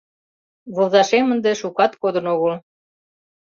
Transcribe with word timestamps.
Возашем 0.75 1.27
ынде 1.33 1.51
шукат 1.61 1.91
кодын 2.01 2.25
огыл. 2.33 2.53